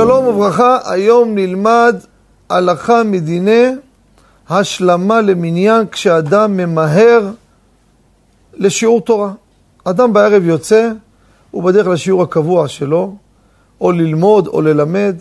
[0.00, 1.96] שלום וברכה, היום נלמד
[2.50, 3.66] הלכה מדיני
[4.48, 7.30] השלמה למניין כשאדם ממהר
[8.54, 9.32] לשיעור תורה.
[9.84, 10.90] אדם בערב יוצא,
[11.50, 13.16] הוא בדרך לשיעור הקבוע שלו,
[13.80, 15.16] או ללמוד או ללמד,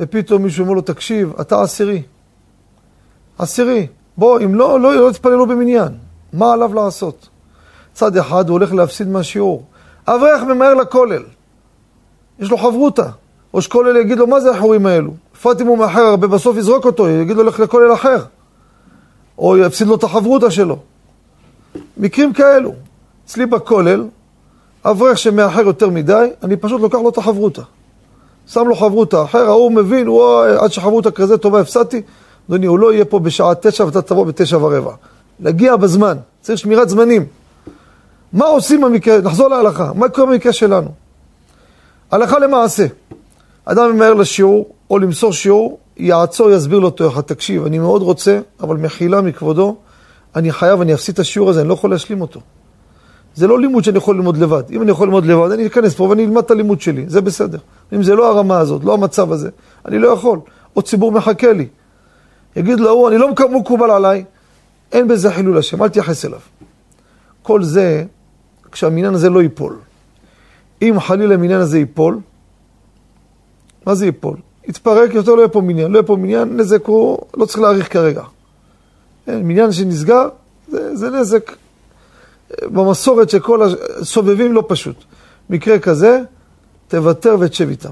[0.00, 2.02] ופתאום מישהו אומר לו, תקשיב, אתה עשירי.
[3.38, 3.86] עשירי.
[4.16, 5.92] בוא, אם לא, לא, לא במניין.
[6.32, 7.28] מה עליו לעשות?
[7.92, 9.64] צד אחד הוא הולך להפסיד מהשיעור.
[10.06, 11.22] אברך ממהר לכולל.
[12.38, 13.10] יש לו חברותה.
[13.54, 15.10] או שכולל יגיד לו, מה זה החורים האלו?
[15.34, 18.24] בפרט אם הוא מאחר הרבה, בסוף יזרוק אותו, יגיד לו, לך לכולל אחר.
[19.38, 20.78] או יפסיד לו את החברותה שלו.
[21.96, 22.72] מקרים כאלו.
[23.26, 24.04] אצלי בכולל,
[24.84, 27.62] אברך שמאחר יותר מדי, אני פשוט לוקח לו את החברותה.
[28.46, 32.02] שם לו חברותה אחר, ההוא מבין, וואי, עד שחברותה כזה טובה הפסדתי.
[32.48, 34.92] אדוני, הוא לא יהיה פה בשעה תשע ואתה תבוא בתשע ורבע.
[35.40, 37.26] להגיע בזמן, צריך שמירת זמנים.
[38.32, 40.88] מה עושים במקרה, נחזור להלכה, מה קורה במקרה שלנו?
[42.10, 42.86] הלכה למעשה,
[43.70, 48.40] אדם ממהר לשיעור, או למסור שיעור, יעצור, יסביר לו אותו אחד, תקשיב, אני מאוד רוצה,
[48.60, 49.76] אבל מחילה מכבודו,
[50.36, 52.40] אני חייב, אני אפסיד את השיעור הזה, אני לא יכול להשלים אותו.
[53.34, 54.62] זה לא לימוד שאני יכול ללמוד לבד.
[54.70, 57.58] אם אני יכול ללמוד לבד, אני אכנס פה ואני אלמד את הלימוד שלי, זה בסדר.
[57.92, 59.50] אם זה לא הרמה הזאת, לא המצב הזה,
[59.86, 60.38] אני לא יכול.
[60.74, 61.66] עוד ציבור מחכה לי.
[62.56, 64.24] יגיד לו, אני לא מקובל עליי,
[64.92, 66.40] אין בזה חילול השם, אל תייחס אליו.
[67.42, 68.04] כל זה,
[68.72, 69.76] כשהמניין הזה לא ייפול.
[70.82, 72.18] אם חלילה המניין הזה ייפול,
[73.88, 74.36] מה זה ייפול?
[74.68, 75.92] יתפרק, יותר לא יהיה פה מניין.
[75.92, 78.22] לא יהיה פה מניין, נזק הוא, לא צריך להאריך כרגע.
[79.26, 80.28] מניין שנסגר,
[80.68, 81.52] זה, זה נזק
[82.62, 83.62] במסורת שכל
[84.00, 84.96] הסובבים לא פשוט.
[85.50, 86.20] מקרה כזה,
[86.88, 87.90] תוותר ותשב איתם.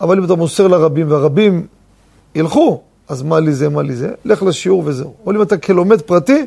[0.00, 1.66] אבל אם אתה מוסר לרבים והרבים
[2.34, 5.14] ילכו, אז מה לי זה, מה לי זה, לך לשיעור וזהו.
[5.24, 6.46] אבל אם אתה כלומד פרטי,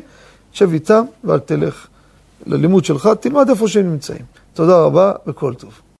[0.52, 1.86] תשב איתם ואל תלך
[2.46, 4.24] ללימוד שלך, תלמד איפה שהם נמצאים.
[4.54, 5.80] תודה רבה וכל טוב.